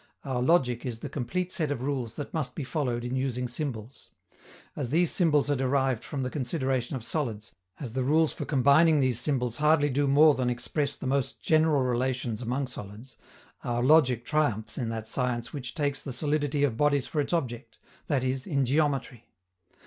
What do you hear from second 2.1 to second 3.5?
that must be followed in using